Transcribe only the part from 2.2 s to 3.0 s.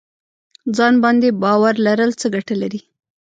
څه ګټه لري؟